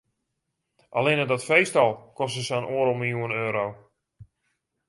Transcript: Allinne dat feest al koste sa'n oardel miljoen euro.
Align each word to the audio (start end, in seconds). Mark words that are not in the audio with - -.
Allinne 1.01 1.25
dat 1.31 1.43
feest 1.49 1.79
al 1.83 1.91
koste 2.19 2.43
sa'n 2.47 2.69
oardel 2.75 2.99
miljoen 3.01 3.37
euro. 3.45 3.65